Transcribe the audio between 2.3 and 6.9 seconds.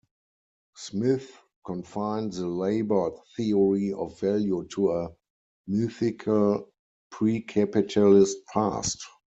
the labour theory of value to a mythical